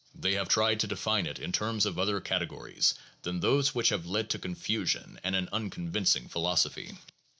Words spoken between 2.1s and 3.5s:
categories than